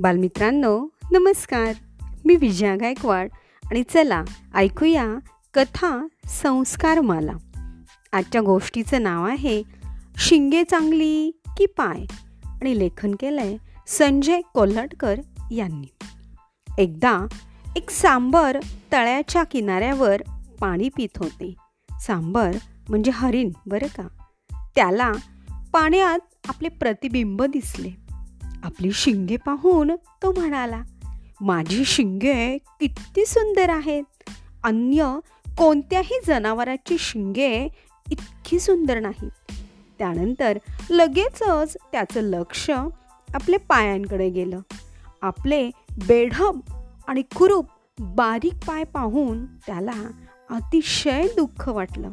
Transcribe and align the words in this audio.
बालमित्रांनो 0.00 0.88
नमस्कार. 1.12 1.72
मी 2.24 2.36
विजया 2.36 2.76
गायकवाड 2.76 3.28
आणि 3.70 3.82
चला 3.82 4.24
ऐकूया 4.54 5.06
कथा 5.54 6.06
संस्कार 6.26 7.00
मला 7.00 7.32
आजच्या 8.12 8.40
गोष्टीचं 8.40 9.02
नाव 9.02 9.26
आहे 9.26 9.62
शिंगे 10.16 10.64
चांगली 10.64 11.30
की 11.58 11.66
पाय? 11.66 12.04
आणि 12.44 12.78
लेखन 12.78 13.14
केलं 13.20 13.40
आहे 13.40 13.56
संजय 13.86 14.40
कोल्हटकर 14.54 15.20
यांनी. 15.50 15.94
एकदा 16.78 17.26
एक 17.76 17.90
सांबर 17.90 18.58
तळ्याच्या 18.92 19.44
किनाऱ्यावर 19.44 20.22
पाणी 20.60 20.88
पित 20.88 21.18
होते. 21.18 21.54
सांबर 22.00 22.56
म्हणजे 22.88 23.10
हरिण 23.14 23.50
बरं 23.66 23.86
का? 23.86 24.08
त्याला 24.74 25.12
पाण्यात 25.72 26.18
आपले 26.48 26.68
प्रतिबिंब 26.68 27.42
दिसले. 27.42 28.07
आपली 28.64 28.92
शिंगे 28.92 29.36
पाहून 29.36 29.90
तो 30.22 30.32
म्हणाला 30.32 30.82
माझी 31.40 31.84
शिंगे 31.84 32.58
किती 32.58 33.26
सुंदर 33.26 33.68
आहेत. 33.68 34.02
अन्य 34.64 35.18
कोणत्याही 35.58 36.20
जनावराची 36.26 36.96
शिंगे 36.98 37.68
इतकी 38.10 38.60
सुंदर 38.60 39.00
नाहीत. 39.00 39.52
त्यानंतर 39.98 40.58
लगेचच 40.90 41.76
त्याचं 41.92 42.20
लक्ष 42.20 42.70
आपल्या 43.34 43.58
पायांकडे 43.68 44.30
गेलं. 44.30 44.60
आपले 45.22 45.70
बेढब 46.08 46.60
आणि 47.08 47.22
कुरूप 47.22 47.66
बारीक 48.00 48.54
पाय 48.54 48.84
पाहून 48.84 49.46
त्याला 49.46 50.10
अतिशय 50.50 51.26
दुःख 51.36 51.68
वाटलं. 51.68 52.10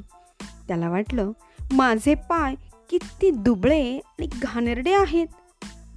त्याला 0.68 0.90
वाटलं 0.90 1.32
माझे 1.74 2.16
पाय 2.16 2.56
किती 2.90 3.32
दुबळे 3.32 3.98
आणि 3.98 4.28
घाणेरडे 4.42 4.94
आहेत. 4.94 5.28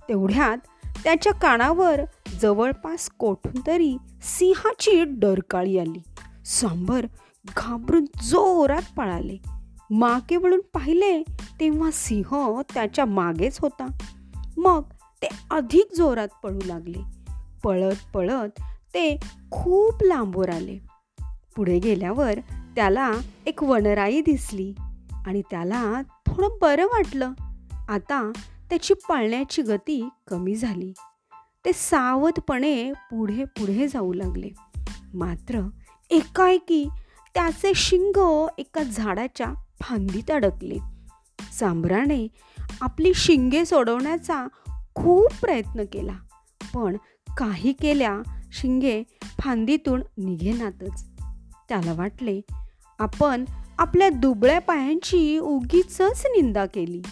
तेवढ्यात 0.08 0.58
त्याच्या 1.04 1.32
कानावर 1.32 2.00
जवळपास 2.40 3.10
कोठून 3.18 3.60
तरी 3.66 3.96
सिंहाची 4.22 5.04
डरकाळी 5.04 5.78
आली. 5.78 6.02
सांबर 6.44 7.06
घाबरून 7.56 8.04
जोरात 8.04 8.82
पळाले. 8.96 9.36
मागे 9.90 10.36
वळून 10.36 10.60
पाहिले 10.60 11.22
तेव्हा 11.60 11.90
सिंह 11.92 12.62
त्याच्या 12.74 13.04
मागेच 13.04 13.58
होता. 13.58 13.86
मग 14.56 14.82
ते 15.22 15.28
अधिक 15.50 15.88
जोरात 15.96 16.28
पळू 16.42 16.58
लागले. 16.64 16.98
पळत 17.64 18.12
पळत 18.14 18.60
ते 18.94 19.18
खूप 19.50 20.02
लांबवर 20.02 20.50
आले. 20.50 20.78
पुढे 21.56 21.78
गेल्यावर 21.78 22.38
त्याला 22.76 23.12
एक 23.46 23.62
वनराई 23.62 24.20
दिसली 24.20 24.74
आणि 25.26 25.42
त्याला 25.50 26.02
थोडं 26.26 26.48
बरं 26.62 26.84
वाटलं. 26.84 27.32
आता 27.88 28.32
त्याची 28.70 28.94
पाळण्याची 28.94 29.62
गती 29.62 30.08
कमी 30.28 30.54
झाली. 30.54 30.92
ते 31.64 31.72
सावधपणे 31.72 32.92
पुढे 32.92 33.44
पुढे 33.44 33.88
जाऊ 33.88 34.12
लागले. 34.12 34.48
मात्र 35.14 35.68
एकाएकी 36.10 36.88
त्याचे 37.34 37.72
शिंग 37.74 38.46
एका 38.58 38.82
झाडाच्या 38.82 39.46
फांदीत 39.82 40.30
अडकले. 40.30 40.76
सांबराने 41.52 42.28
आपली 42.80 43.14
शिंगे 43.14 43.64
सोडवण्याचा 43.64 44.46
खूप 44.94 45.26
प्रयत्न 45.40 45.82
केला 45.92 46.16
पण 46.74 46.96
काही 47.38 47.72
केल्या 47.72 48.18
शिंगे 48.52 49.02
फांदीतून 49.22 50.02
निघेनातच. 50.18 51.04
त्याला 51.68 51.92
वाटले 51.92 52.40
आपण 52.98 53.44
आपल्या 53.78 54.08
दुबळ्या 54.08 54.60
पायांची 54.60 55.38
उगीच 55.38 56.00
निंदा 56.00 56.66
केली. 56.66 57.02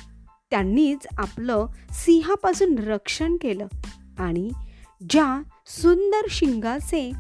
त्यांनीच 0.50 1.06
आपलं 1.18 1.66
सिंहापासून 1.90 2.78
रक्षण 2.78 3.36
केलं 3.36 3.66
आणि 4.18 4.50
ज्या 5.10 5.42
सुंदर 5.66 6.26
शिंगाचे 6.30 7.12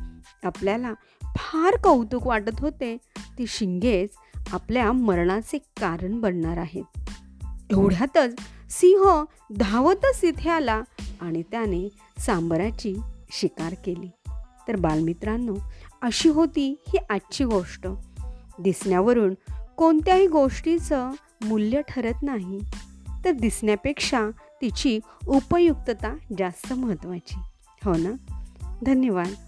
आपल्याला 0.44 0.92
फार 1.22 1.76
कौतुक 1.76 2.26
वाटत 2.26 2.60
होते 2.60 2.96
ती 3.38 3.44
शिंगेच 3.48 4.10
आपल्या 4.52 4.92
मरणाचे 4.92 5.58
कारण 5.58 6.20
बनणार 6.20 6.56
आहेत. 6.56 6.84
एवढ्यातच 7.70 8.34
सिंह 8.70 9.24
धावतच 9.56 10.24
इथे 10.24 10.50
आला 10.50 10.82
आणि 11.20 11.42
त्याने 11.42 11.88
सांबराची 12.18 12.96
शिकार 13.30 13.74
केली. 13.84 14.10
तर 14.68 14.76
बालमित्रांनो 14.76 15.54
अशी 16.02 16.28
होती 16.28 16.82
ही 16.88 16.98
आजची 17.10 17.44
गोष्ट. 17.44 17.86
दिसण्यावरून 18.58 19.34
कोणत्याही 19.76 20.26
गोष्टीचं 20.26 21.10
मूल्य 21.44 21.80
ठरत 21.88 22.22
नाही. 22.22 22.58
तर 23.24 23.30
दिसण्यापेक्षा 23.30 24.30
तिची 24.62 25.00
उपयुक्तता 25.26 26.16
जास्त 26.38 26.72
महत्त्वाची. 26.72 27.38
हो 27.84 27.94
ना? 27.94 28.12
धन्यवाद. 28.86 29.45